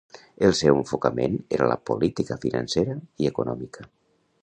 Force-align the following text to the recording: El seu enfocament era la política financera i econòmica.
El 0.45 0.55
seu 0.59 0.79
enfocament 0.83 1.37
era 1.59 1.69
la 1.73 1.77
política 1.91 2.41
financera 2.47 2.99
i 3.25 3.33
econòmica. 3.35 3.91